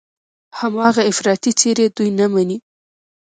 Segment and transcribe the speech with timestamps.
[0.59, 2.57] هماغه افراطي څېرې دوی نه مني.